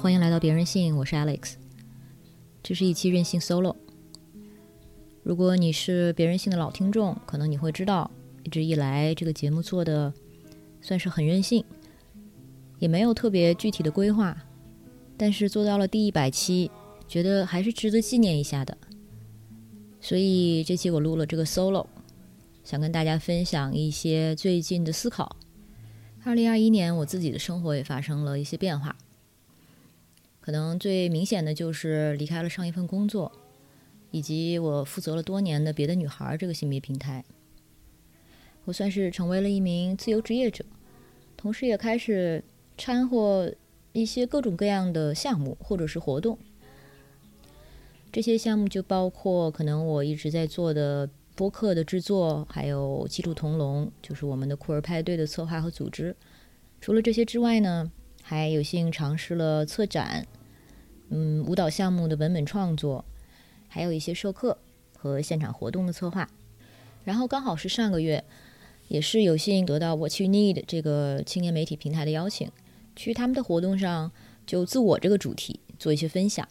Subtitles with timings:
[0.00, 1.56] 欢迎来到别人信，我是 Alex。
[2.62, 3.76] 这是一期任性 solo。
[5.22, 8.10] 如果你是别人信的老听众，可能你会知道，
[8.42, 10.10] 一直以来这个节目做的
[10.80, 11.62] 算是很任性，
[12.78, 14.34] 也没有特别具体的规划，
[15.18, 16.70] 但是做到了第一百期，
[17.06, 18.78] 觉得还是值得纪念一下的。
[20.00, 21.86] 所以这期我录了这个 solo，
[22.64, 25.36] 想跟大家分享一些最近的思考。
[26.24, 28.96] 二零二一年，我自己的生活也发生了一些变化。
[30.50, 33.30] 可能最明显的就是离开了上一份工作，
[34.10, 37.24] 以及我负责了多年的别的女孩这个性别平台。
[38.64, 40.64] 我算是成为了一名自由职业者，
[41.36, 42.42] 同时也开始
[42.76, 43.54] 掺和
[43.92, 46.36] 一些各种各样的项目或者是活动。
[48.10, 51.08] 这些项目就包括可能我一直在做的。
[51.36, 56.14] 播客的制作，还有七度同笼，就是我们的酷儿派对的策划和组织。
[56.80, 60.26] 除了这些之外呢，还有幸尝试了策展，
[61.10, 63.04] 嗯，舞蹈项目的文本创作，
[63.68, 64.56] 还有一些授课
[64.96, 66.30] 和现场活动的策划。
[67.04, 68.24] 然后刚好是上个月，
[68.88, 72.50] 也是有幸得到 What You Need 这个青年媒体平台的邀请，
[72.96, 74.12] 去他们的活动上
[74.46, 76.48] 就自我这个主题做一些分享。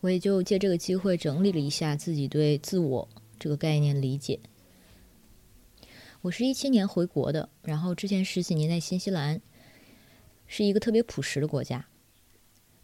[0.00, 3.08] 我也就借这个机会整理了一下自己对自我。
[3.38, 4.38] 这个概念理解。
[6.20, 9.40] 我是一七年回国的，然后之前十几年在新西兰，
[10.46, 11.86] 是一个特别朴实的国家。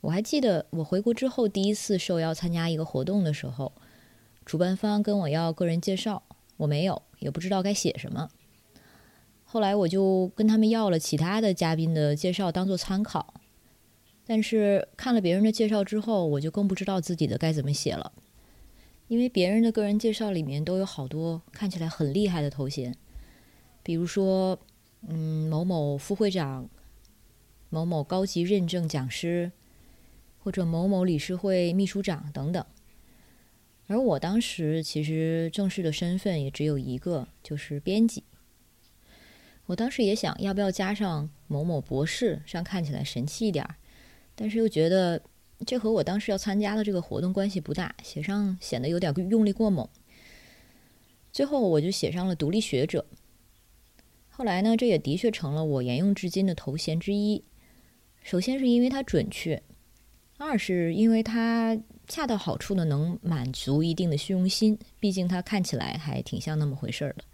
[0.01, 3.73] 我还记得我回国之后第一次受邀参加一个活动的时候，
[4.45, 6.23] 主办方跟我要个人介绍，
[6.57, 8.31] 我没有，也不知道该写什么。
[9.45, 13.35] 后来我就跟他们要了其他的嘉宾的介绍当做参考，
[14.27, 18.13] 但是看了别人的介绍之后，我就更不知道自己的该怎么写了。
[19.09, 22.95] 因为别人的个人介绍里面都有好多看起来很厉害的头衔，
[23.83, 24.59] 比如说，
[25.09, 26.69] 嗯，某某副会长、
[27.71, 29.51] 某某高级认证讲师，
[30.49, 32.65] 或者某某理事会秘书长等等。
[33.87, 38.25] 而我当时其实正式的身份也只有一个，就是编辑。
[39.67, 43.77] 我当时也想要不要加上某某博士，这样看起来神气一点儿，
[44.35, 45.21] 但是又觉得。
[45.67, 49.87] 这和我当时要参加的这个活动关系不大，写上显得有点用力过猛。
[51.31, 53.05] 最后我就写上了独立学者。
[54.31, 57.45] 后来呢，这也的确成了我沿用至今的头衔之一。
[58.23, 59.61] 首先是因为它准确，
[60.39, 67.25] 二是因为它恰到好处的能满足一定的虚荣心，毕竟它看起来还挺像那么回事儿的。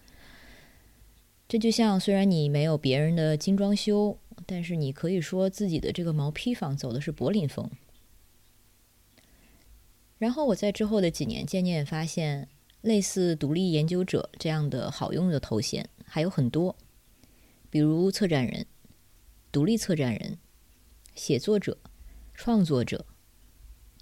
[1.47, 7.70] 这就像虽然你没有别人的精装修，但是你可以说自己的这个毛坯房走的是柏林风。
[10.16, 12.48] 然后我在之后的几年渐渐发现，
[12.81, 16.75] 类似独立研究者这样的好用的头衔还有很多，
[17.69, 18.65] 比如策展人、
[19.53, 20.38] 独立策展人、
[21.15, 21.76] 写作者、
[22.34, 23.06] 创作者、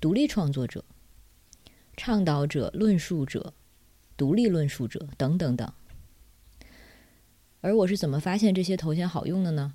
[0.01, 0.85] 独立创作者、
[1.97, 3.55] 倡导者、论述者、
[4.17, 5.73] 独立论述者等等等。
[7.61, 9.75] 而我是怎么发现这些头衔好用的呢？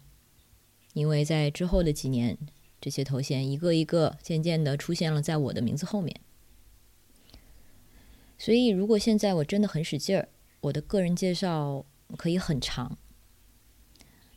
[0.94, 2.38] 因为在之后的几年，
[2.82, 6.20] 这些头衔一个一个渐渐的出现了在我的名字后面。
[8.38, 10.30] 所以，如果现在我真的很使劲儿，
[10.62, 11.86] 我的个人介绍
[12.18, 12.98] 可以很长。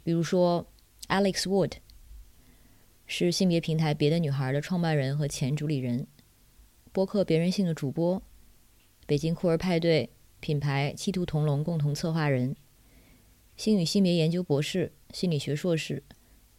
[0.04, 0.66] 比如说
[1.08, 1.72] ，Alex Wood
[3.12, 6.06] 是性别平台“别的女孩”的创办人和前主理人，
[6.92, 8.22] 播客“别人性”的主播，
[9.04, 12.54] 北京酷儿派对品牌“七图同笼”共同策划人，
[13.56, 16.04] 星语性别研究博士、心理学硕士，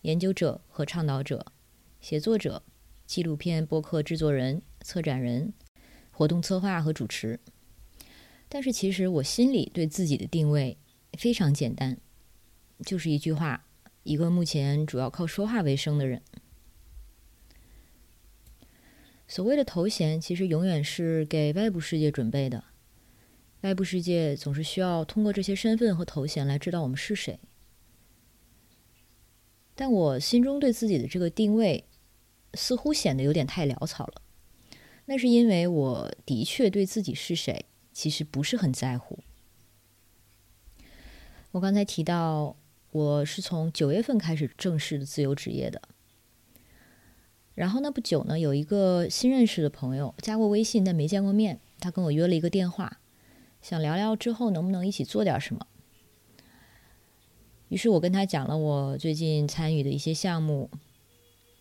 [0.01, 1.45] 研究者和倡导者，
[2.01, 2.61] 写作者，
[3.05, 5.53] 纪录片播客制作人、策展人。
[6.11, 7.39] 活动策划和主持，
[8.49, 10.77] 但是其实我心里对自己的定位
[11.17, 11.97] 非常简单，
[12.85, 13.65] 就是一句话：
[14.03, 16.21] 一个目前主要靠说话为生的人。
[19.31, 22.65] 所谓的头衔，其实永远是给外部世界准备的，
[23.61, 27.39] 外部世界总是需要通过这些身份和头衔来知道我们是谁。
[29.73, 31.85] 但我心中对自己的这个定位，
[32.55, 34.21] 似乎显得有点太潦草了。
[35.05, 39.17] 那是因为我的确对自己是谁其实不是很在乎。
[41.51, 42.57] 我刚才提到，
[42.91, 45.81] 我是从九月份开始正式的自由职业的。
[47.53, 52.99] 然后呢，不久呢，有一个新认识的朋友加过微信，但没见过面，他跟我约了一个电话，
[53.61, 55.67] 想聊聊之后能不能一起做点什么。
[57.69, 60.69] 于是我跟他讲了我最近参与的一些项目，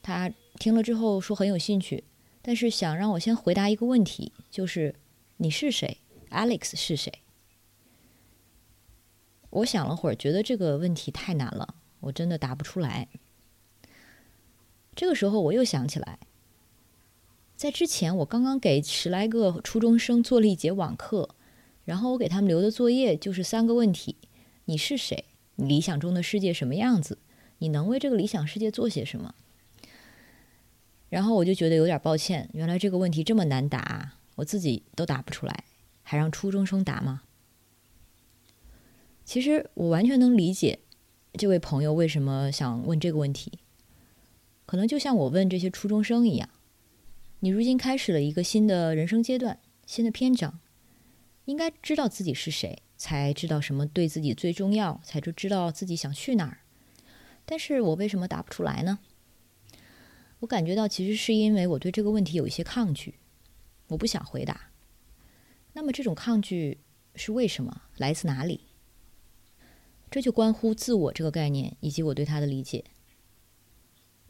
[0.03, 2.05] 他听了之后说很有兴趣。
[2.43, 4.95] 但是想让我先回答一个问题，就是
[5.37, 5.99] 你是谁
[6.31, 7.13] ？Alex 是谁？
[9.51, 13.09] 我想了会儿，觉得这个问题太难了，我真的答不出来。
[14.95, 16.19] 这个时候我又想起来，
[17.57, 21.31] 在之前我刚刚给十来个初中生做了一节网课，
[21.85, 24.17] 然后我给他们留的作业就是三个问题：
[24.67, 25.25] 你是谁？
[25.57, 27.19] 你理想中的世界什么样子？
[27.59, 29.35] 你能为这个理想世界做些什么？
[31.09, 35.65] 然后我就觉得有点抱歉，原来这个问题这么难答，我自己都答不出来，
[36.03, 37.23] 还让初中生答吗？
[39.25, 40.79] 其实我完全能理解
[41.35, 43.59] 这位朋友为什么想问这个问题，
[44.71, 46.49] 可能就像我问这些初中生一样，
[47.41, 50.61] 你如今开始了一个新的人生阶段、新的篇章，
[51.47, 56.59] 应该知道自己是谁，才知道什么对自己最重要，才就知道自己想去哪儿。
[57.45, 59.01] 但是我为什么答不出来呢？
[60.39, 63.17] 我感觉到，其实是因为我对这个问题有一些抗拒，
[63.89, 64.71] 我不想回答。
[65.73, 66.79] 那么，这种抗拒
[67.17, 67.83] 是为什么？
[67.97, 68.61] 来自哪里？
[70.09, 72.85] 这就关乎自我这个概念以及我对它的理解。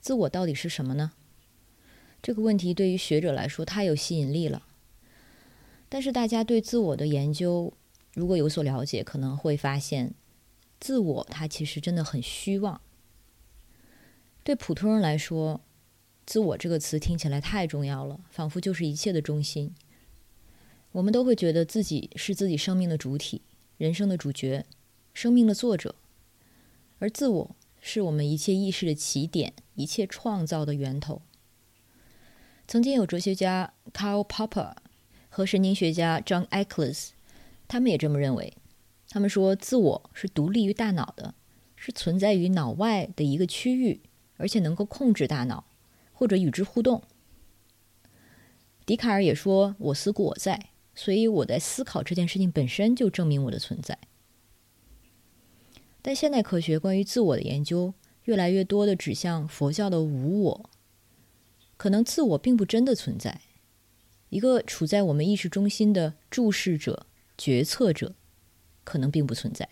[0.01, 1.13] 自我到底是什么呢？
[2.23, 4.67] 这个问题对于学者来说太有吸引力了。
[5.89, 7.73] 但是，大家对自我的研究
[8.15, 10.15] 如果有所了解，可能会发现，
[10.79, 12.81] 自我它其实真的很虚妄。
[14.43, 15.61] 对普通人来说，
[16.25, 19.75] 自我这个词听起来太重要了，仿佛就是一切的中心。
[20.93, 23.43] 我们都会觉得自己是自己生命的主体，
[23.77, 24.65] 人生的主角，
[25.13, 25.95] 生命的作者。
[26.99, 31.23] 而自我是我们一切意识的起点，一切创造的源头。
[32.69, 34.75] 曾经有哲学家 Karl Popper
[35.29, 37.11] 和神经学家 John Eccles，
[37.67, 38.57] 他们也这么认为。
[39.09, 41.35] 他们说，自我是独立于大脑的，
[41.77, 44.03] 是存在于脑外的一个区域，
[44.37, 45.65] 而且能够控制大脑。
[46.13, 47.03] 或者与之互动。
[48.85, 53.99] 笛卡尔也说：“我思故我在。”所以我在思考这件事情本身就证明我的存在。
[56.03, 57.95] 但现代科学关于自我的研究
[58.25, 60.71] 越来越多的指向佛教的无我，
[61.77, 63.41] 可能自我并不真的存在。
[64.29, 67.07] 一个处在我们意识中心的注视者、
[67.37, 68.15] 决策者，
[68.85, 69.69] 可能并不存在。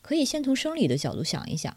[0.00, 1.76] 可以先从生理的角度想一想。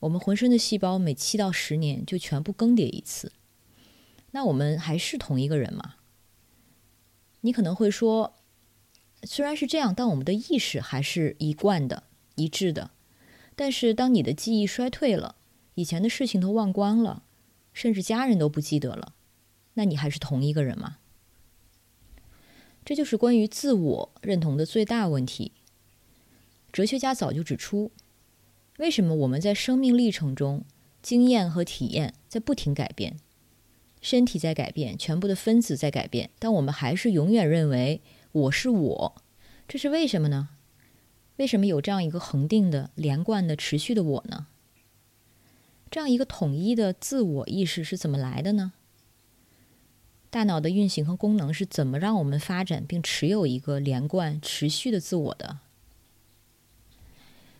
[0.00, 3.30] 我们浑身的细胞每七到十年就全部更迭一次，
[4.32, 5.94] 那我们还是同一个人吗？
[7.42, 8.34] 你可能会说，
[9.24, 12.04] 虽然是这样，但我们的意识还是一贯的、
[12.34, 12.90] 一致的。
[13.54, 15.36] 但是当你的记忆衰退了，
[15.74, 17.22] 以前的事情都忘光了，
[17.72, 19.14] 甚至家人都不记得了，
[19.74, 20.98] 那你还是同一个人吗？
[22.84, 25.52] 这就是关于自我认同的最大问题。
[26.72, 27.92] 哲学家早就指出。
[28.78, 30.64] 为什么我们在生命历程中，
[31.02, 33.18] 经验和体验在不停改变，
[34.00, 38.00] 身体在改变，全部的分子在改变，但我们还是永远认为
[38.32, 39.22] 我是我，
[39.68, 40.48] 这是为什么呢？
[41.36, 44.46] 为什么有这样一个恒定的、连贯的、持续的我呢？
[45.90, 48.72] 这样一个统一的自我意识是怎么来的呢？
[50.30, 55.58] 大脑的运行和功能是怎么让我们发展并持有一个连贯、持续的自我的？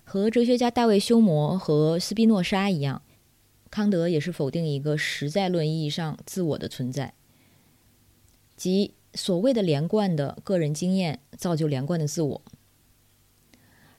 [0.05, 3.03] 和哲学家大卫休谟和斯宾诺莎一样，
[3.71, 7.13] 康德也是否定一个实在论意义上自我的存在，
[8.57, 12.43] 即所谓的连贯的个人经验造就连贯的自我。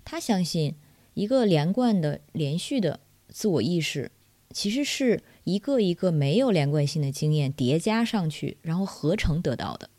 [0.05, 0.75] 他相信
[1.13, 4.12] 一个连贯的、连续的自我意识，
[4.51, 9.89] 其实是一个一个没有连贯性的经验叠加上去，然后合成得到的。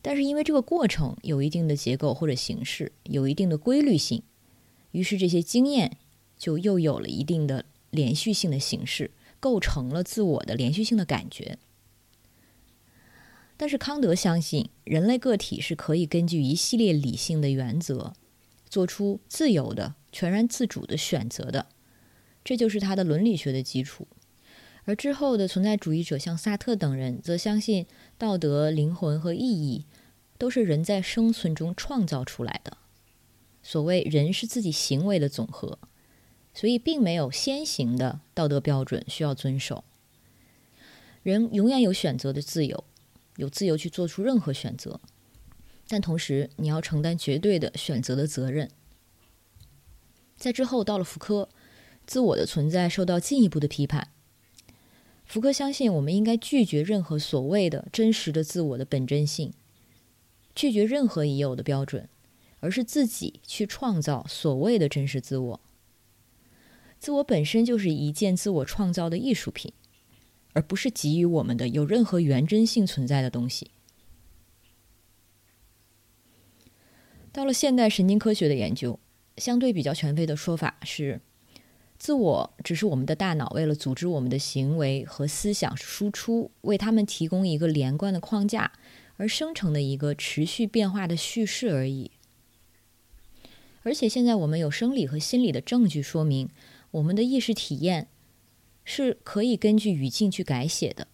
[0.00, 4.22] 但是因为这个过程有一定的结构或者形式，有一定的规律性。
[4.92, 5.96] 于是这些经验
[6.38, 11.58] 就又有了一定的连续性的形式，构成了自我的连续性的感觉。
[13.56, 18.12] 但是康德相信，人类个体是可以根据一系列理性的原则，
[18.68, 21.66] 做出自由的、全然自主的选择的，
[22.42, 24.08] 这就是他的伦理学的基础。
[24.84, 27.86] 而之后的存在主义者，像萨特等人，则相信
[28.18, 29.86] 道德、灵魂和意义
[30.36, 32.76] 都是人在生存中创造出来的。
[33.62, 35.78] 所谓人是自己行为的总和，
[36.52, 39.84] 所以并没有先行的道德标准需要遵守。
[41.22, 42.84] 人永远有选择的自由，
[43.36, 45.00] 有自由去做出任何选择，
[45.88, 48.70] 但同时你要承担绝对的选择的责任。
[50.36, 51.48] 在之后到了福柯，
[52.06, 54.08] 自我的存在受到进一步的批判。
[55.24, 59.52] 福柯相信我们应该拒绝任何所谓的真实的自我的本真性，
[60.54, 62.08] 拒绝任何已有的标准。
[62.60, 65.60] 而是自己去创造所谓的真实自我。
[66.98, 69.70] 自我本身就是一件自我创造的艺术品，
[70.54, 73.70] 而不是给予我们的有任何原真性存在的东西。
[77.30, 78.98] 到了现代神经科学的研究，
[79.36, 81.20] 相对比较权威的说法是，
[81.98, 88.72] 自我只是我们的大脑为了组织我们的行为和思想输出，为他们提供一个连贯的框架
[89.16, 92.12] 而生成的一个持续变化的叙事而已。
[93.82, 96.48] 而且现在我们有生理和心理的证据说明，
[96.92, 98.06] 我们的意识体验
[98.84, 101.08] 是可以根据语境去改写的。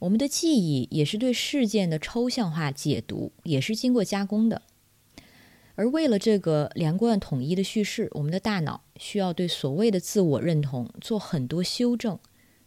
[0.00, 4.62] 我们的记忆也是对事件的抽象化解读，也是经过加工的。
[5.74, 12.18] 而为了这个连贯统一的叙事，我们的大脑需要对所谓的自我认同做很多修正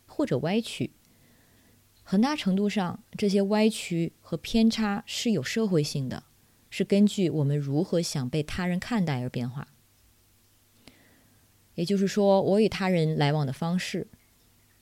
[0.06, 0.92] 或者歪曲。
[2.04, 6.24] 很大程度上，这些歪曲和偏差是有社会性的，
[6.70, 9.68] 是根据我们如何想被他人看待而变化。
[11.76, 14.08] 也就是说，我与他人来往的方式、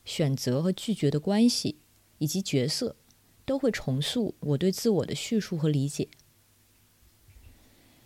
[0.03, 1.77] 选择和拒绝的关系
[2.17, 2.95] 以及角色，
[3.45, 6.07] 都会重塑我对自我的叙述和理解。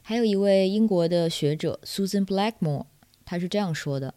[0.02, 2.88] 还有一位英国的学者 Susan Blackmore，
[3.24, 4.14] 他是这样说的：“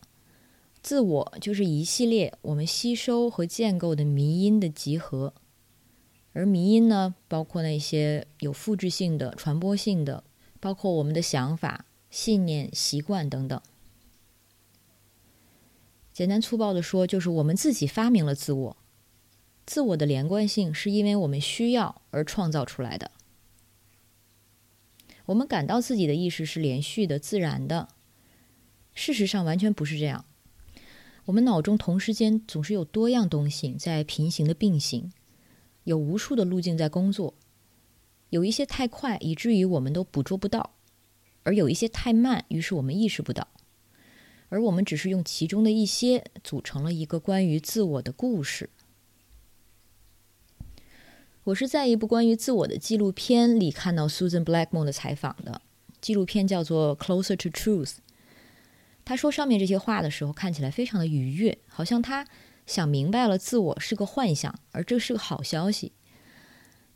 [0.83, 5.33] 自我就是一系列我们吸收和建构的迷因的集合，
[6.33, 10.25] 而迷因呢，包括那些有复制性的、传播性的，
[10.59, 13.63] 包括我们的想法、信念、习惯等等。
[16.17, 18.77] 简单粗暴的说，就是我们自己发明了自我，
[19.67, 23.11] 自我的连贯性是因为我们需要而创造出来的。”
[25.27, 27.91] 我们感到自己的意识是连续的、自然的，
[28.95, 30.25] 事实上完全不是这样。
[31.27, 35.13] 我们脑中同时间总是有多样东西在平行的并行，
[35.85, 37.35] 有无数的路径在工作，
[38.31, 40.71] 有一些太快以至于我们都捕捉不到，
[41.43, 43.47] 而有一些太慢，于是我们意识不到，
[44.49, 48.71] 而我们只是用其中的一些组成了一个关于自我的故事。
[51.45, 55.63] 我是在一部关于自我的纪录片里看到 Susan Blackmore 的采访的，
[56.01, 57.85] 纪录片叫做《Closer to Truth》。
[59.05, 62.27] 他说上面这些话的时候，看起来非常的愉悦，好像他
[62.67, 65.93] 想明白了自我是个幻想，而这是个好消息。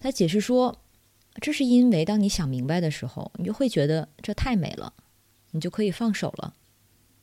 [0.00, 0.83] 他解释说，
[1.40, 4.95] 这是因为当你想明白的时候，你就会觉得这太美了，
[5.52, 6.57] 你就可以放手了，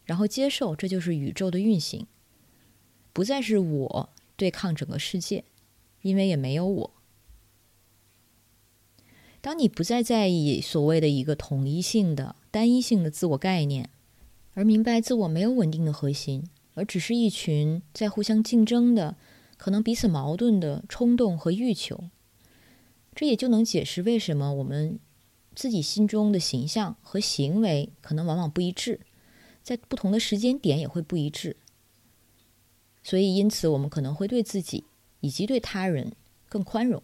[0.08, 2.08] 然后接受这就是宇宙的运行，
[3.12, 5.44] 不再是我对抗整个世界，
[6.02, 6.92] 因为也没有我。
[9.42, 13.90] 当你不再在意所谓的一个统一性的、单一性的自我概念，
[14.54, 19.18] 而明白自我没有稳定的核心，而只是一群在互相竞争的、
[19.58, 22.06] 可能彼此矛盾的冲动和欲求，
[23.14, 24.98] 这也就能解释为什么我们
[25.54, 29.02] 自己心中的形象和行为可能往往不一致，
[29.68, 31.58] 在不同的时间点也会不一致。
[33.04, 34.86] 所以，因此我们可能会对自己
[35.20, 36.14] 以及对他人
[36.48, 37.04] 更宽容。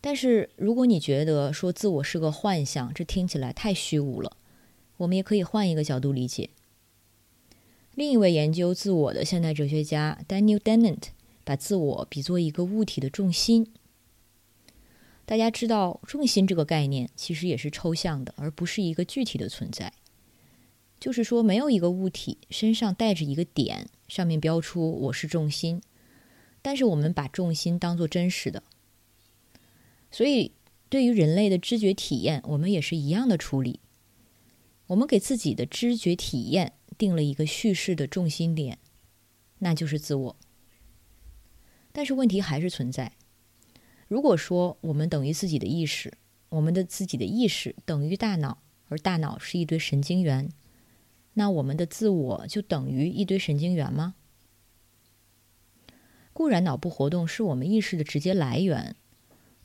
[0.00, 4.36] 但是，如果你觉得说自我是个幻象，这听起来太虚无了，
[4.98, 6.50] 我们也可以换一个角度理解。
[7.96, 11.08] 另一位研究自我的现代哲学家 Daniel Dennett
[11.42, 13.72] 把自我比作一个物体的重心。
[15.24, 19.92] 大家知道，重心这个概念其实也是抽象的，而不是一个具体的存在。
[20.98, 25.82] 就是说，没有一个物体身上带着一个点，上面标出“我是重心”，
[26.62, 28.62] 但是我们把重心当做真实的。
[30.10, 30.52] 所以，
[30.88, 33.80] 对于人类的知觉体验，我们也是一样的处理。
[34.86, 38.78] 我们给自己的知觉体验定了一个叙事的重心点，
[39.58, 40.36] 那就是自我。
[41.92, 43.12] 但是问题还是存在。
[44.08, 46.16] 如果说我们等于自己的意识，
[46.48, 50.48] 我们的自己的意识等于大脑，而大脑是一堆神经元，
[51.38, 54.14] 那我们的自我就等于一堆神经元吗？
[56.32, 58.96] 固然，脑部活动是我们意识的直接来源。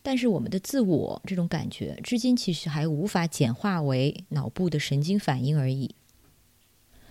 [0.03, 5.95] 但是我们的自我这种感觉，至今其实还无法简化为脑部的神经反应而已。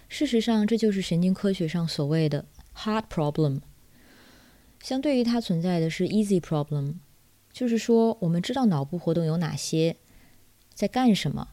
[0.09, 3.61] 事实上，这就是神经科学上所谓的 “hard problem”。
[4.83, 6.97] 相对于它存在的是 “easy problem”，
[7.53, 9.97] 就是说我们知道脑部活动有哪些，
[10.75, 11.51] 在干什么。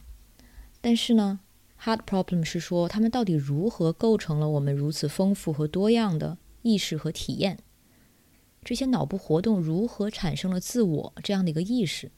[0.80, 1.40] 但是呢
[1.82, 7.58] ，“hard problem” 是说他们到底如何构成了我们如此丰富和多样的意识和体验。
[8.64, 12.10] 这些脑部活动如何产生了自我这样的一个意识？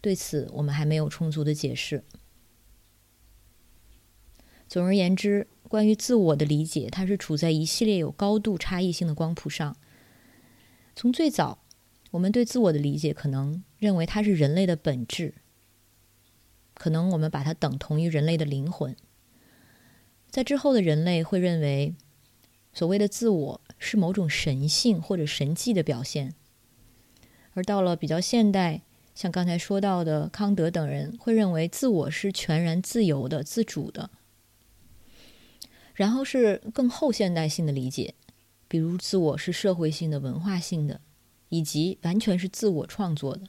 [0.00, 2.04] 对此，我们还没有充足的解释。
[4.68, 9.76] 总而言之，关于自我的理解，它是处在一系列有高度差异性的光谱上。
[10.94, 11.62] 从最早，
[12.10, 15.34] 我们对自我的理解可能认为它是人类的本质，
[16.74, 18.96] 可能我们把它等同于人类的灵魂。
[20.30, 21.94] 在之后的人类会认为，
[22.72, 23.60] 所谓的自我。
[23.84, 26.36] 是某种神性或者神迹的表现，
[27.54, 34.08] 而到了比较现代，像刚才说到的康德等人会认为自我是全然自由的、自主的。
[35.94, 38.14] 然后是更后现代性的理解，
[38.68, 41.00] 比如自我是社会性的、文化性的，
[41.48, 43.48] 以及完全是自我创作的。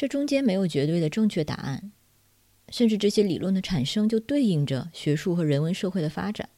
[0.00, 1.92] 这中间没有绝对的正确答案，
[2.70, 6.48] 甚至这些理论的产生就对应着学术和人文社会的发展。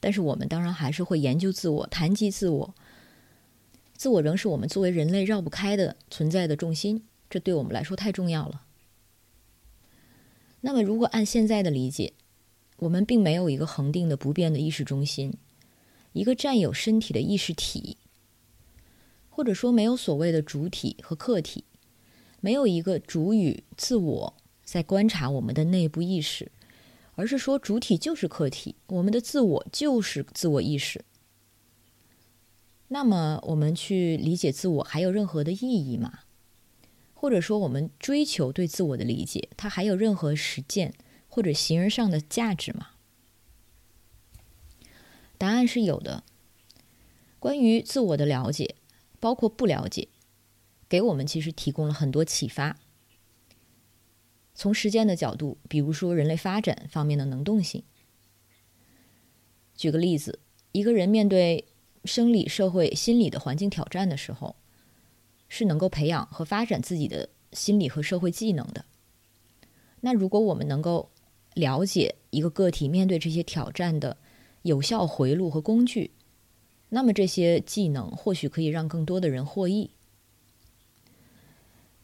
[0.00, 2.74] 但是我们当然还是会研究自我，谈及自我。
[3.92, 8.62] 自我仍是我们作为人类绕不开的存在的重心，这对我们来说太重要了。
[10.62, 12.14] 那么，如果按现在的理解，
[12.78, 15.34] 我们并没有一个恒定的不变的意识中心，
[16.14, 17.98] 一个占有身体的意识体，
[19.28, 21.64] 或者说没有所谓的主体和客体，
[22.42, 24.34] 没有一个主语自我
[24.64, 26.50] 在观察我们的内部意识，
[27.14, 31.04] 而是说主体就是客体，我们的自我就是自我意识。
[32.88, 36.24] 那么，我们去理解自我还有任何的意义吗？
[37.14, 40.92] 或者说，我们追求对自我的理解，它还有任何实践
[41.28, 42.88] 或者形而上的价值吗？
[45.38, 46.24] 答案是有的。
[47.38, 48.74] 关于自我的了解，
[49.20, 50.08] 包括不了解，
[50.92, 52.78] 给我们其实提供了很多启发。
[54.54, 57.82] 从实践的角度，比如说人类发展方面的能动性。
[59.74, 60.40] 举个例子，
[60.72, 61.64] 一个人面对。
[62.04, 64.56] 生理、社会、心理的环境挑战的时候，
[65.48, 68.84] 是能够培养和发展自己的心理和社会技能的。
[70.00, 71.12] 那如果我们能够
[71.54, 74.16] 了解一个个体面对这些挑战的
[74.62, 76.10] 有效回路和工具，
[76.88, 79.92] 那么这些技能或许可以让更多的人获益。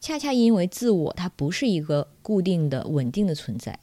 [0.00, 3.80] 恰恰因为自我它不是一个固定的、稳定的存在，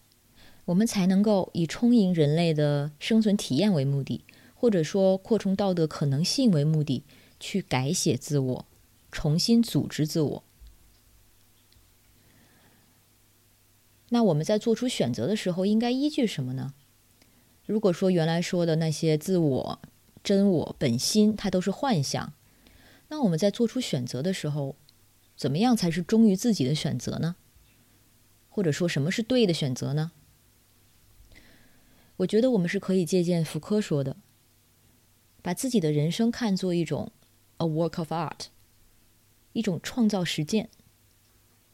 [0.66, 4.24] 我们才能够以充盈人类的生存体验为目的。
[4.58, 7.04] 或者说，扩充道德可能性为目的，
[7.40, 8.66] 去改写自我，
[9.12, 10.44] 重新组织自我。
[14.10, 16.74] 那我们在做出选择的时候，应该依据什么呢？
[17.66, 19.80] 如果说原来说的那些自我、
[20.24, 22.34] 真我、本心，它都是幻象，
[23.10, 24.76] 那我们在做出选择的时候，
[25.36, 27.36] 怎么样才是忠于自己的选择呢？
[28.50, 30.12] 或者说，什么是对的选择呢？
[32.18, 34.18] 我觉得我们是可以借鉴福柯说的。
[35.42, 37.12] 把自己的人生看作一种
[37.58, 38.46] a work of art，
[39.54, 40.70] 一种创造实践，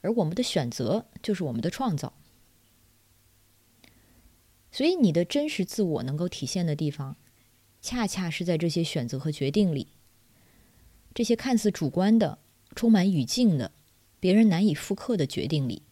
[0.01, 2.11] 而我们的选择就是我们的创造。
[4.73, 7.15] 所以，你的真实自我能够体现的地方，
[7.81, 9.87] 恰恰是在这些选择和决定里。
[11.13, 12.39] 这些看似主观的、
[12.75, 13.71] 充满语境的、
[14.19, 15.83] 别人难以复刻的决定里，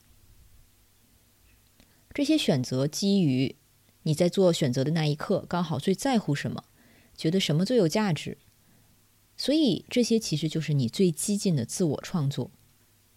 [2.13, 3.55] 这些选择基于
[4.03, 6.65] 你在做选择的那一刻刚好最在乎什么。
[7.15, 8.37] 觉得什么最有价值？
[9.35, 12.49] 所以这些其实就是你最激进的自我创作，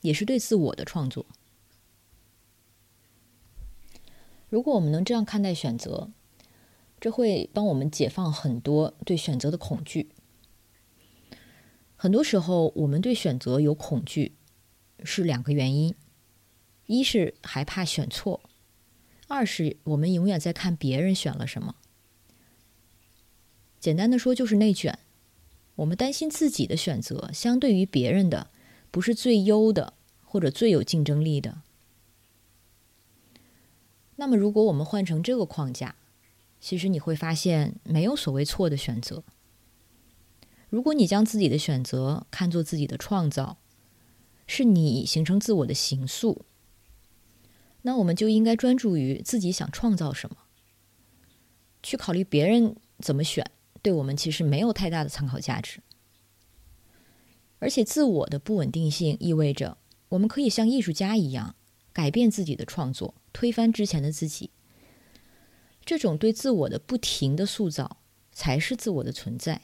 [0.00, 1.24] 也是对自我的创作。
[4.48, 6.10] 如果我们能这样看待选择，
[7.00, 10.10] 这会帮我们解放很多对选择的恐惧。
[12.02, 14.32] 很多时候，我们对选择有恐惧，
[15.04, 15.94] 是两个原因：
[16.86, 18.40] 一是害怕选错，
[19.28, 21.76] 二是我们永远在看别人选了什么。
[23.78, 24.98] 简单的说，就是内卷。
[25.76, 28.50] 我们担心自己的选择相对于别人的
[28.90, 31.62] 不是最优的，或者最有竞争力的。
[34.16, 35.94] 那么，如果我们换成这个框架，
[36.60, 39.22] 其实你会发现没有所谓错的选择。
[40.72, 43.58] 如果你将自己的选择看作自己的创造，
[44.46, 46.46] 是你形成自我的形塑，
[47.82, 50.36] 那我们就应该专注于自己想创造什么，
[51.82, 53.50] 去考虑别人怎么选。
[53.82, 55.82] 对我们其实没有太大的参考价值，
[57.58, 59.76] 而且自我的不稳定性意味着
[60.08, 61.54] 我们可以像艺术家一样
[61.92, 64.48] 改变自己的创作，推翻之前的自己。
[65.84, 67.98] 这种对自我的不停的塑造，
[68.32, 69.60] 才是自我的存在。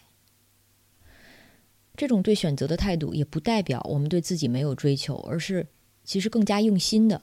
[1.99, 5.67] 这种对选择的态度，也不代表我们对自己没有追求，而是
[6.05, 7.21] 其实更加用心的。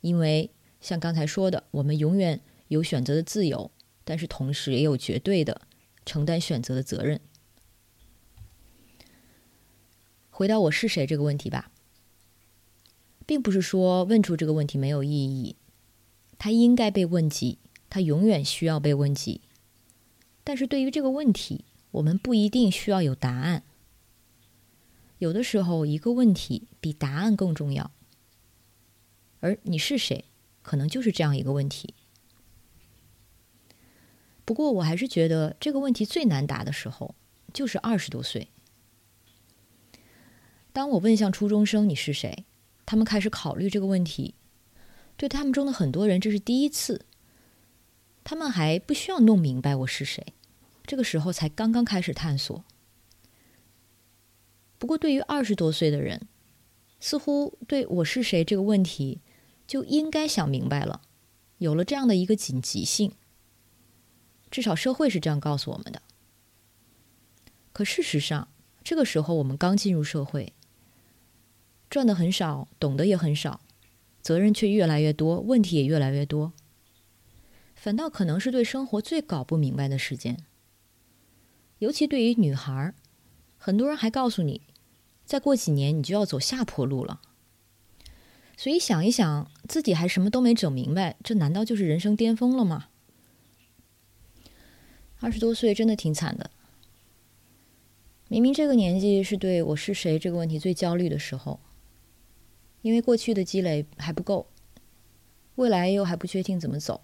[0.00, 3.70] 因为像刚才说的，我们永远有选择的自由，
[4.04, 5.62] 但是同时也有绝对的。
[6.04, 7.20] 承担选择的责任。
[10.30, 11.70] 回到我是谁这个问题吧，
[13.26, 15.56] 并不是说问出这个问题没有意义，
[16.38, 17.58] 它应该被问及，
[17.88, 19.40] 它永远需要被问及。
[20.44, 23.64] 但是对于这个问题，我们不一定需要有答案。
[25.18, 27.90] 有的时候，一个问题比答案更重要。
[29.40, 30.24] 而你是谁，
[30.62, 31.94] 可能就是这样一个问题。
[34.44, 37.14] 不过，我还是觉得这个问题最难答的时候，
[37.52, 38.48] 就是二十多岁。
[40.72, 42.44] 当我问向初中生“你是谁”，
[42.84, 44.34] 他们开始考虑这个问题。
[45.16, 47.06] 对他们中的很多人，这是第一次。
[48.22, 50.34] 他们还不需要弄明白我是谁，
[50.84, 52.64] 这个时候才刚刚开始探索。
[54.78, 56.28] 不过，对于二十多岁的人，
[57.00, 59.20] 似乎对我是谁这个问题
[59.66, 61.02] 就应该想明白了，
[61.58, 63.12] 有了这样的一个紧急性。
[64.50, 66.02] 至少社会是这样告诉我们的。
[67.72, 68.48] 可事实上，
[68.84, 70.52] 这个时候我们刚进入社会，
[71.90, 73.60] 赚的很少，懂得也很少，
[74.22, 76.52] 责任却越来越多，问题也越来越多。
[77.74, 80.44] 反倒可能是对生活最搞不明白的时间，
[81.78, 82.94] 尤其对于女孩儿，
[83.66, 84.60] 很多人还告诉你，
[85.24, 87.20] 再过几年你就要走下坡路了。
[88.56, 92.86] 所以想一想，自己还什么都没整明白，这难道就是人生巅峰了吗？
[95.18, 96.52] 二十多岁真的挺惨的。
[98.28, 101.58] 明明这个年纪是对我是谁这个问题最焦虑的时候，
[102.82, 104.46] 因为过去的积累还不够，
[105.56, 107.00] 未来又还不确定怎么走。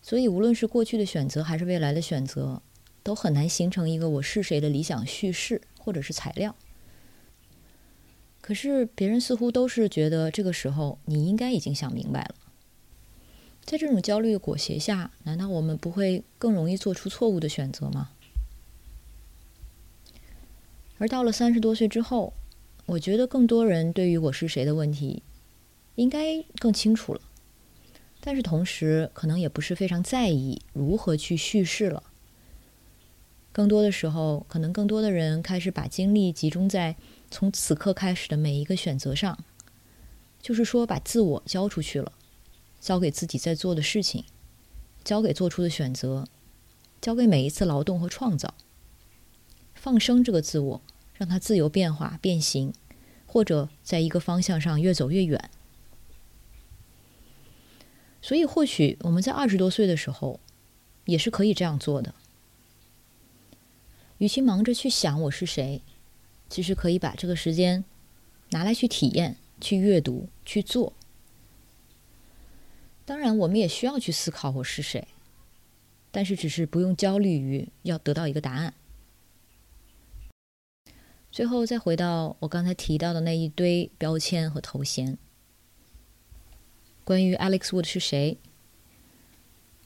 [0.00, 2.62] 所以，无论是过去的选择还是未来的选择，
[3.02, 6.54] 都很难形成一个我是谁的理想叙事或者是材料。
[8.40, 12.34] 可是，别人似乎都是觉得这个时候你应该已经想明白了。
[13.64, 18.10] 在这种焦虑的裹挟下，难道我们不会更容易做出错误的选择吗？
[20.98, 22.32] 而到了三十多岁之后，
[22.86, 25.22] 我觉得更多人对于我是谁的问题，
[25.94, 27.20] 应该更清楚了。
[28.20, 32.02] 但是同时，可能也不是非常在意如何去叙事了。
[33.52, 36.96] 更多的时候，可能更多的人开始把精力集中在
[37.30, 39.38] 从此刻开始的每一个选择上，
[40.40, 42.12] 就是说，把自我交出去了，
[42.80, 44.24] 交给自己在做的事情，
[45.04, 46.26] 交给做出的选择，
[47.00, 48.54] 交给每一次劳动和创造，
[49.74, 50.82] 放生这个自我，
[51.14, 52.72] 让它自由变化、变形，
[53.26, 55.50] 或者在一个方向上越走越远。
[58.22, 60.40] 所以，或许我们在二十多岁的时候，
[61.04, 62.14] 也是可以这样做的。
[64.22, 65.82] 与其忙着去想我是谁，
[66.48, 67.84] 其实可以把这个时间
[68.50, 70.92] 拿来去体验、去阅读、去做。
[73.04, 75.08] 当然，我们也需要去思考我是谁，
[76.12, 78.74] 但是只是不用焦虑于要得到一个答案。
[81.32, 85.18] 最后，再回到我刚才提到的那一堆标签和头衔。
[87.02, 88.38] 关于 Alex Wood 是谁？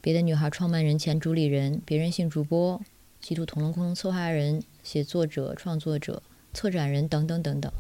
[0.03, 2.83] 别的女孩创办人、前主理人、别人性主播、
[3.27, 6.23] 基督同龙空策划人、写作者、创作者、
[6.55, 7.73] 策展人等等等等。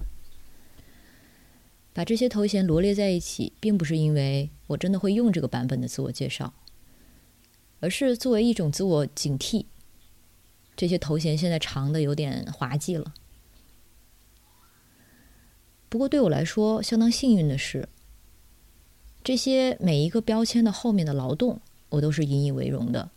[1.92, 6.52] 把这些头衔罗列在一起，并不是因为我真的会用这个版本的自我介绍，
[7.78, 9.66] 而是作为一种自我警惕。
[10.74, 13.14] 这些头衔现在长的有点滑稽了。
[15.88, 17.88] 不过对我来说，相当幸运的是。
[19.22, 23.12] 这些每一个标签的后面的劳动，我都是引以为荣的，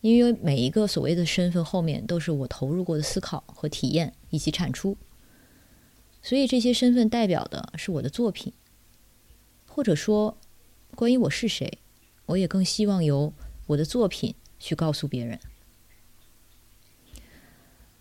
[0.00, 4.96] 因为每一个所谓的身份后面都是我投入过的思考和体验以及产出，
[6.22, 8.52] 所以这些身份代表的是我的作品，
[9.66, 10.38] 或者说，
[10.94, 11.78] 关于我是谁，
[12.26, 13.32] 我也更希望由
[13.66, 15.38] 我的作品去告诉别人。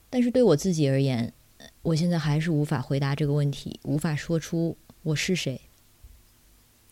[0.09, 1.33] 但是对我自己而言，
[1.81, 5.61] 我现在还是无法回答这个问题，无法说出我是谁。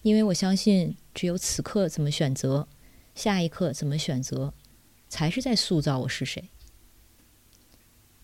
[0.01, 2.67] 因为我相信，只有此刻怎么选择，
[3.15, 4.53] 下一刻怎么选择，
[5.15, 6.49] 才是在塑造我是谁。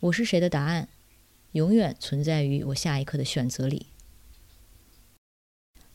[0.02, 0.90] 我是谁的答案，
[1.54, 3.86] 永远存在于我下一刻的选择里。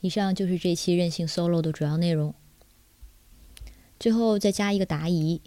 [0.01, 2.35] 以上就是这期任性 solo 的主要内容。
[4.01, 5.43] 最后再加一个答疑，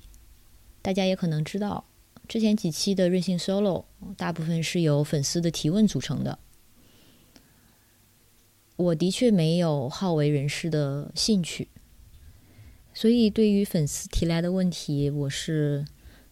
[0.83, 1.85] 大家也可能知道，
[2.27, 3.85] 之前几期的任性 solo
[4.15, 6.37] 大部分是由粉丝的提问组成的。
[8.75, 11.69] 我的确没有好为人师的兴趣，
[12.93, 15.85] 所以对于粉丝提来的问题，我是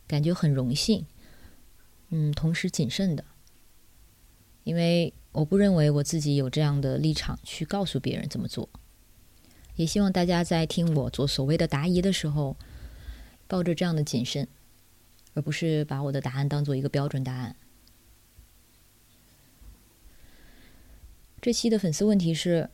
[0.05, 1.05] 感觉很荣幸，
[2.09, 3.23] 嗯，同时谨慎的，
[4.63, 8.67] 因为我不认为我自己有这样的立场去告诉别人怎么做，
[9.75, 12.57] 也希望大家在听我做所谓的答疑的时候，
[13.47, 14.47] 抱着这样的谨慎，
[15.35, 17.55] 而不是把我的答案当做一个标准答案。
[21.39, 22.69] 这期的粉丝问题是：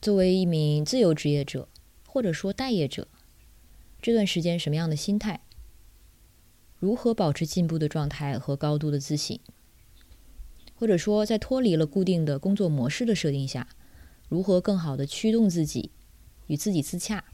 [0.00, 1.68] 作为一名自由职业者，
[2.06, 3.06] 或者说待业者，
[4.00, 5.40] 这段时间什么样的心态？
[6.78, 9.40] 如何保持进步的状态和高度的自信？
[10.74, 13.66] 或者说，在脱离了固定的工作模式的设定下，
[14.28, 15.90] 如何更好的驱动自己，
[16.46, 17.24] 与自己自洽？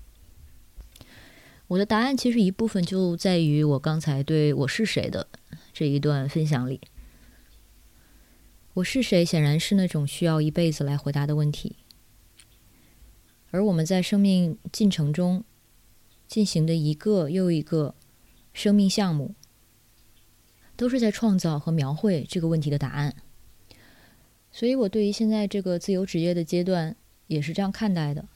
[1.67, 5.29] 我的答案其实一部分就在于我刚才对我是谁的
[5.73, 6.81] 这一段分享里。
[8.75, 9.25] 我是谁？
[9.25, 11.77] 显然是那种需要一辈子来回答的问题。
[13.51, 15.45] 而我们在生命进程中，
[16.27, 17.95] 进行的一个又一个
[18.53, 19.35] 生命项目，
[20.77, 23.15] 都是在创造和描绘这个问题的答案。
[24.51, 28.29] 所以，我对于现在这个自由职业的阶段也是这样看待的。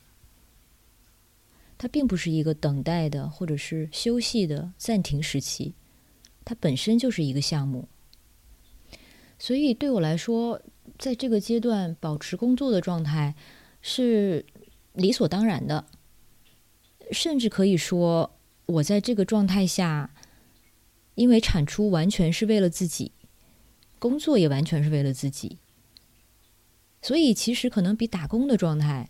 [1.77, 5.75] 它并不是一个等待的或者是休息的暂停时期，
[6.45, 7.89] 它本身就是一个项目。
[9.39, 10.61] 所以，对我来说，
[10.99, 13.37] 在这个阶段保持工作的状态
[13.81, 14.45] 是
[14.95, 15.87] 理所当然的，
[17.11, 18.35] 甚至可以说，
[18.67, 20.11] 我在这个状态下，
[21.15, 23.13] 因为产出完全是为了自己，
[23.99, 25.59] 工作也完全是为了自己。
[27.01, 29.09] 所以，其实可能比打工的状态，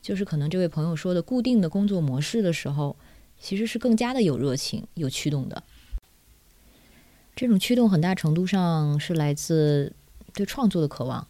[0.00, 2.96] 就是可能这位朋友说的固定的工作模式的时候，
[3.38, 5.62] 其实是更加的有热情、有驱动的。
[7.34, 9.94] 这种驱动很大程度上是来自
[10.34, 11.26] 对创作的渴望，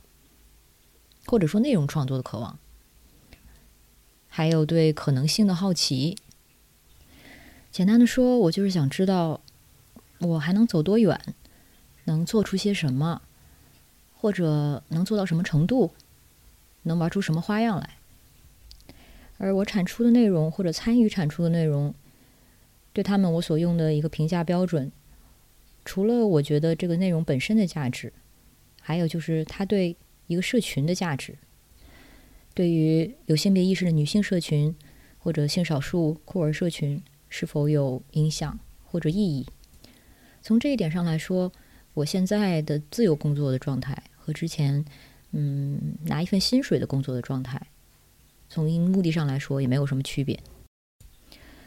[1.26, 2.58] 或者说内容创作的渴望，
[4.40, 6.16] 还有对可能性的好奇。
[7.70, 9.42] 简单的说，我就是想知道
[10.20, 11.20] 我还能走多远，
[12.04, 13.20] 能做出些什么。
[14.16, 15.92] 或者能做到什么程度，
[16.84, 17.98] 能玩出什么花样来？
[19.36, 21.94] 而我产出的内容或者参与产出的内容，
[22.94, 24.90] 对他们我所用的一个评价标准，
[25.84, 28.10] 除了我觉得这个内容本身的价值，
[28.80, 29.94] 还有就是它对
[30.28, 31.36] 一个社群的价值，
[32.54, 34.74] 对于有性别意识的女性社群
[35.18, 39.46] 或者性少数酷儿社群是否有影响或者意义？
[40.42, 41.52] 从这一点上来说，
[41.94, 44.02] 我现在的自由工作的状态。
[44.22, 44.84] 和之前，
[45.32, 47.58] 嗯，拿一份薪水的工作的状态，
[48.50, 50.38] 从目的上来说也没有什么区别。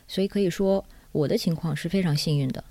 [0.08, 2.64] 所以可以说，我的情况是非常幸运的。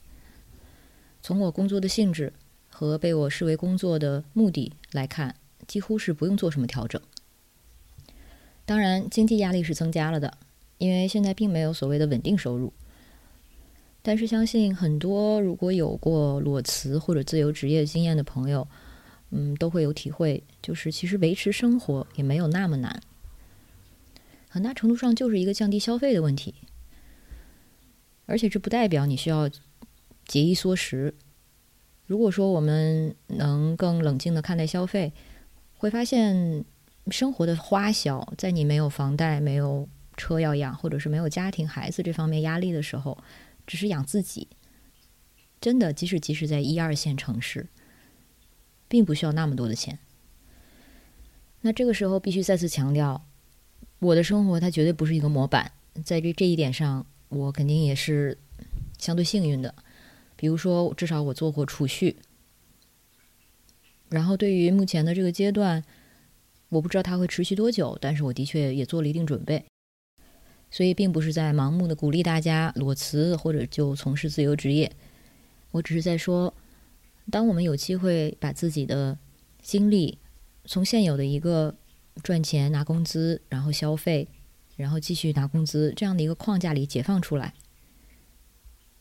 [1.21, 2.33] 从我工作的性质
[2.69, 5.35] 和被我视为工作的目的来看，
[5.67, 7.03] 几乎是不用做什么调整。
[8.65, 10.39] 当然，经济压力是增加了的，
[10.79, 12.73] 因为现在并没有所谓的稳定收入。
[14.03, 18.67] 但是，相信很多如果有过裸辞或者自由职业经验的朋友。
[19.35, 23.01] 嗯，都会有体会，就是其实维持生活也没有那么难，
[24.51, 26.55] 很大程度上就是一个降低消费的问题。
[28.27, 29.49] 而且这不代表你需要
[30.27, 31.15] 节衣缩食。
[32.05, 35.15] 如果说我们能更冷静的看待消费，
[35.79, 36.63] 会发现
[37.11, 43.19] 生活的花销，在你没有房贷、没有车要养，或者是没有家庭、孩子这方面压力的时候，
[43.67, 44.49] 只是养自己，
[45.61, 47.69] 真的，即使即使在一二线城市。
[48.93, 49.99] 并不需要那么多的钱。
[51.63, 53.25] 那这个时候必须再次强调，
[54.01, 55.73] 我的生活它绝对不是一个模板，
[56.05, 58.37] 在这这一点上，我肯定也是
[58.99, 59.75] 相对幸运的。
[60.37, 62.19] 比如说，至少我做过储蓄。
[64.11, 65.83] 然后，对于目前的这个阶段，
[66.73, 69.63] 我不知道它会持续多久，但是我的确也做了一定准备。
[70.71, 74.91] 所以，并不是在盲目的鼓励大家裸辞或者就从事自由职业，
[75.71, 76.53] 我只是在说。
[77.31, 79.17] 当我们有机会把自己的
[79.61, 80.19] 精力
[80.65, 81.73] 从现有的一个
[82.21, 84.27] 赚钱拿工资，然后消费，
[84.77, 87.55] 然后继续拿工资这样的一个框架里解放出来，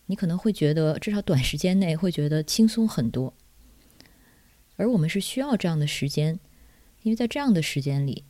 [0.06, 3.34] 你可能会觉得至少短时间内会觉得轻松很多。
[4.76, 6.40] 而我们是需要这样的时间，
[7.04, 8.24] 因为在这样的时间里，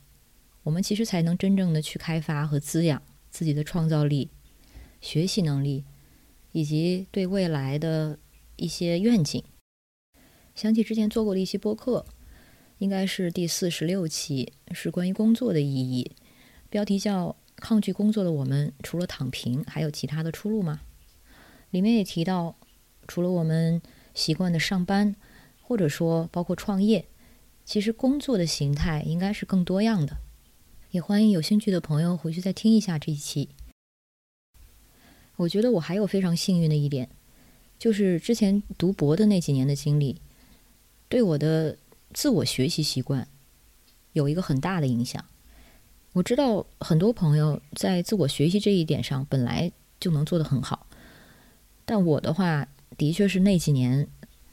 [0.62, 4.30] 我们其实才能真正的去开发和滋养自己的创造力、
[5.00, 5.84] 学习能力，
[6.52, 8.18] 以及对未来的
[8.56, 9.42] 一些愿景。
[10.54, 12.04] 想起之前做过的一些播客，
[12.78, 16.12] 应该是第四十六期，是关于工作的意义，
[16.68, 20.80] 标题叫《抗拒工作的我们除了躺平还有其他的出路吗》。
[21.70, 22.56] 里面也提到，
[23.06, 23.80] 除了我们
[24.14, 25.16] 习惯的上班，
[25.62, 27.06] 或者说包括创业，
[27.64, 30.18] 其实工作的形态应该是更多样的。
[30.90, 33.48] 也欢迎有兴趣的朋友回去再听一下这一期。
[35.36, 37.08] 我觉得我还有非常幸运的一点，
[37.78, 40.20] 就是之前读博的那几年的经历。
[41.08, 41.78] 对我的
[42.12, 43.26] 自我学习习惯
[44.12, 45.24] 有一个很大的影响。
[46.12, 50.86] 我知道很多朋友在自我学习这一点上本来就能做得很好，
[51.86, 54.06] 但我的话的确是那几年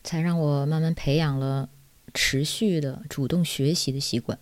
[0.06, 1.68] 才让我慢慢培养了
[2.22, 4.38] 持续的主动学习的习惯。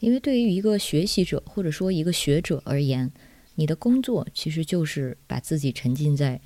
[0.00, 3.12] 因为对于一个学习者或者说一个学者而言，
[3.54, 6.40] 你的工作其实就是把自己沉浸在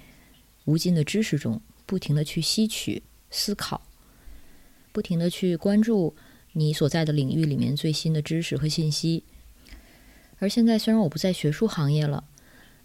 [0.67, 3.81] 无尽的知识中，不停的去吸取、思考。
[4.93, 6.15] 不停的去关注
[6.53, 9.25] 你所在的领域里面最新的知识和信息。
[10.39, 12.23] 而现在虽然我不在学术行业了，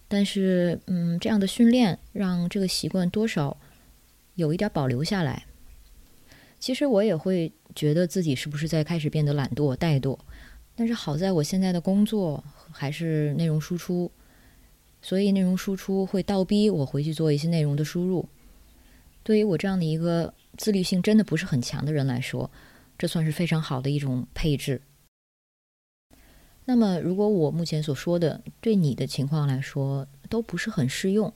[0.08, 3.60] 但是嗯，这样的训练让这个习惯多少
[4.36, 5.46] 有一点保留下来。
[6.60, 10.18] 其实我也会觉得自己是不是在开始变得懒惰怠惰，
[10.76, 14.12] 但是好在我现在的工作还是内容输出，
[15.02, 18.28] 所以内容输出会倒逼我回去做一些内容的输入。
[19.24, 22.50] 对于我这样的一个自律性真的不是很强的人来说，
[22.98, 24.82] 这算是非常好的一种配置。
[26.66, 31.34] 那么，如果我目前所说的对你的情况来说都不是很适用，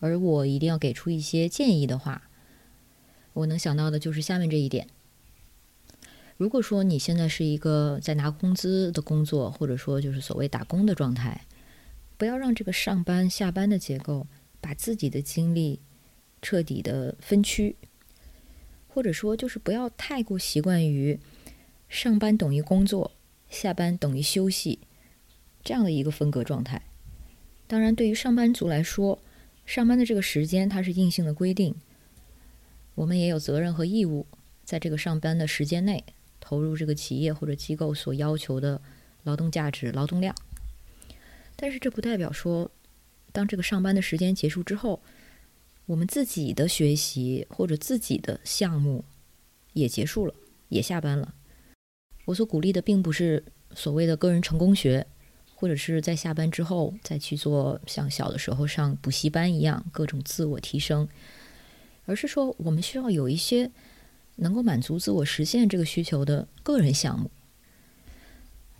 [0.00, 2.30] 而我一定要给出一些建议的话，
[3.32, 4.86] 我能想到的就是下面这一点。
[6.36, 11.46] 如果说你现在是一个在拿工资的工作，或者说就是所谓打工的状态，
[12.16, 14.26] 不要让这个上班下班的结构
[14.60, 15.80] 把自己的精力
[16.40, 17.76] 彻底的分区，
[18.88, 21.20] 或者说就是不要太过习惯于
[21.88, 23.12] 上班等于工作，
[23.48, 24.80] 下班等于休息
[25.62, 26.82] 这样的一个分隔状态。
[27.68, 29.20] 当然，对于上班族来说，
[29.64, 31.74] 上班的这个时间它是硬性的规定，
[32.94, 34.26] 我们也有责任和义务
[34.64, 36.04] 在这个上班的时间内。
[36.44, 38.82] 投入这个企业或者机构所要求的
[39.22, 40.34] 劳动价值、劳动量，
[41.54, 42.68] 但是这不代表说，
[43.30, 45.00] 当这个上班的时间结束之后，
[45.86, 49.04] 我们自己的学习或者自己的项目
[49.72, 50.34] 也结束了，
[50.68, 51.32] 也下班了。
[52.24, 55.06] 我所鼓励的并不是所谓的个人成功学，
[55.54, 61.08] 或者是在下班之后再去做像小的时候上补习班一样各种自我提升，
[62.04, 63.70] 而是说我们需要有一些。
[64.36, 67.30] 能够满足自我实现这个需求的个人项目，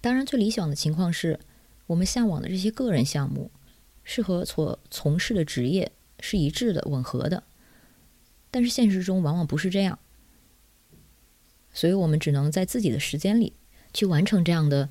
[0.00, 1.38] 当然最理想的情况是，
[1.86, 3.50] 我们向往的这些个人项目，
[4.02, 7.44] 是和所从事的职业是一致的、吻合的。
[8.50, 9.98] 但是现实中往往不是这样，
[11.74, 13.52] 所以我们只能在自己的时间里
[13.92, 14.88] 去完成这样的，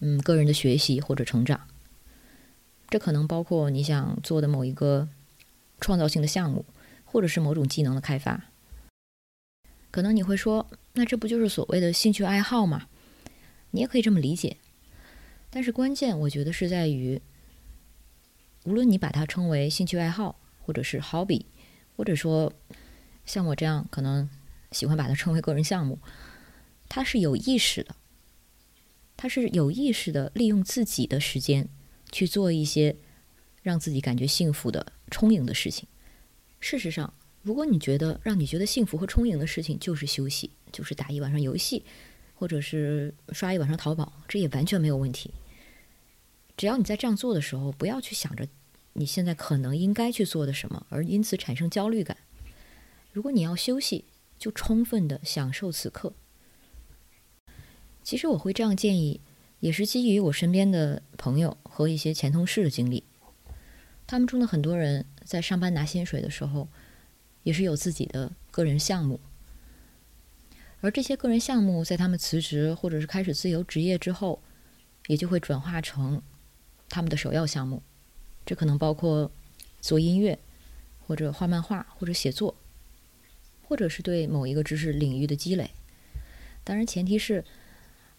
[0.00, 1.58] 嗯，个人的学习或者成长。
[2.90, 5.08] 这可能包括你想做的某一个
[5.80, 6.66] 创造性的项目，
[7.12, 8.50] 或者是某种技能的开发。
[9.90, 12.88] 可能你会说，那这不就是所谓的兴趣爱好吗？
[13.72, 14.56] 你也可以这么理解。
[15.50, 17.20] 但是关键，我觉得是在于，
[18.64, 21.44] 无论你把它称为兴趣爱好，或者是 hobby，
[21.94, 22.50] 或者说
[23.26, 24.30] 像我这样可能
[24.70, 25.98] 喜欢把它称为个人项目，
[26.88, 27.94] 它是有意识的，
[29.18, 31.68] 它是有意识的利用自己的时间
[32.10, 32.96] 去做一些
[33.62, 35.86] 让自己感觉幸福的充盈的事情。
[36.62, 37.12] 事实上。
[37.42, 41.84] 如果你觉得让你觉得幸福和充盈的事情就是休息，就是打一晚上游戏，
[42.36, 45.32] 或者是刷一晚上淘宝，这也完全没有问题。
[46.56, 48.46] 只要你在这样做的时候，不要去想着
[48.92, 52.16] 你现在可能应该去做的什么，而因此产生焦虑感。
[53.10, 54.04] 如果你要休息，
[54.38, 56.14] 就充分的享受此刻。
[58.04, 59.20] 其实我会这样建议，
[59.58, 63.02] 也是基于我身边的朋友和一些前同事的经历。
[64.06, 66.68] 他们中的很多人在上班拿薪水的时候。
[67.44, 69.18] 也是有自己的个人项目，
[70.80, 74.40] 而这些个人项目在他们辞职或者是开始自由职业之后，
[75.08, 76.22] 也就会转化成
[76.88, 77.82] 他们的首要项目。
[78.46, 79.28] 这可能包括
[79.80, 80.38] 做音乐，
[81.00, 82.54] 或者画漫画，或者写作，
[83.64, 85.72] 或者是对某一个知识领域的积累。
[86.62, 87.44] 当然，前提是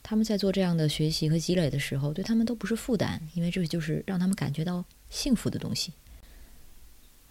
[0.01, 5.93] 他们在做这样的学习和积累的时候，对他们都不是负担，因为这就是让他们感觉到幸福的东西。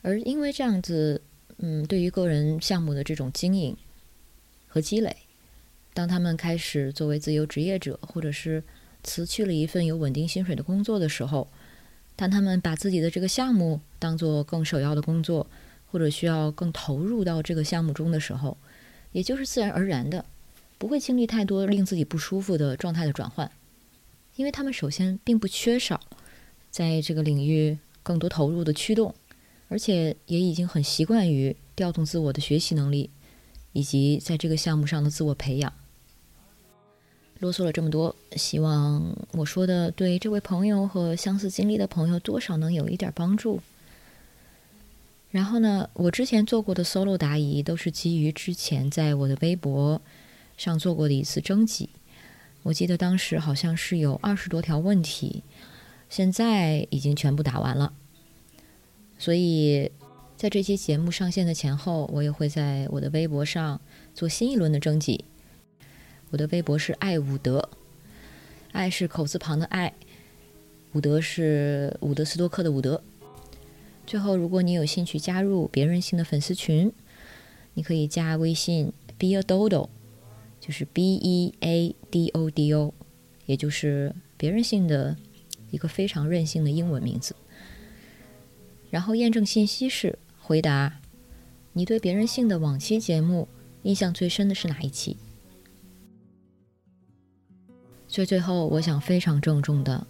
[0.03, 1.21] 而因为这样子。
[1.65, 3.77] 嗯，对于个人项目的这种经营
[4.67, 5.15] 和积累，
[5.95, 8.65] 当他们开始作为自由职业者，或者是
[9.05, 11.47] 辞去了一份有稳定薪水的工作的时候，
[12.17, 15.47] 当他们把自己的这个项目当做更首要的工作，
[15.87, 18.57] 或者需要更投入到这个项目中的时候，
[19.13, 20.25] 也就是自然而然的，
[20.79, 23.49] 不会经历太多令自己不舒服的状态的转换，
[24.35, 26.01] 因为他们首先并不缺少
[26.73, 29.15] 在这个领域更多投入的驱动。
[29.69, 33.09] 而且也已经很习惯于调动自我的学习能力，
[33.73, 35.73] 以及在这个项目上的自我培养。
[37.39, 43.63] 啰嗦了这么多，希望我说的对这位朋友和相似经历的朋友多少能有一点帮助。
[45.31, 50.03] 然后呢，我之前做过的 solo 答疑都是基于之前在我的微博
[50.59, 51.89] 上做过的一次征集，
[52.63, 55.43] 我记得当时好像是有二十多条问题，
[56.13, 57.95] 现在已经全部打完了。
[59.19, 59.91] 所以，
[60.37, 63.81] 在这期节目上线的前后，我也会在我的微博上
[64.15, 65.25] 做新一轮的征集。
[66.29, 67.67] 我的微博是爱伍德，
[68.73, 69.95] 爱是口字旁的爱，
[70.93, 73.03] 伍德是伍德斯多克的伍德。
[74.07, 76.93] 最后，如果你有兴趣加入别人性的粉丝群，
[77.73, 79.89] 你可以加微信 be a dodo，
[80.61, 82.93] 就是 b e a d o d o，
[83.47, 85.17] 也就是别人性的
[85.73, 87.35] 一个非常任性的英文名字。
[88.91, 91.01] 然后验证信息是回答：
[91.73, 93.49] 你对别人性的往期节目
[93.83, 95.17] 印象最深的是哪一期？
[98.07, 100.07] 所以最后，我想非常郑重的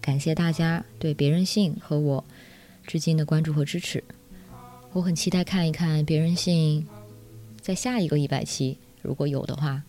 [0.00, 2.24] 感谢大家对别人性和我
[2.86, 4.02] 至今的关注和支持。
[4.92, 6.86] 我很期待看一看别人性
[7.60, 9.82] 在下一个一百期，如果有的话，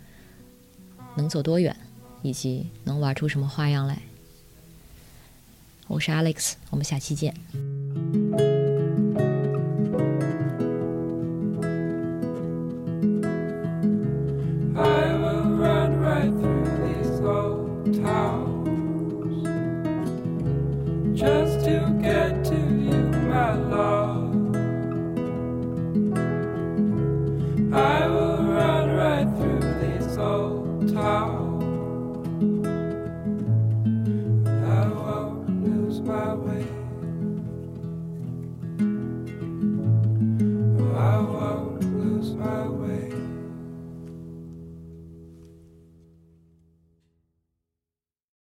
[1.15, 1.76] 能走多远，
[2.24, 4.01] 以及能玩出什么花样来。
[5.92, 7.36] 我是 Alex，我们下期见。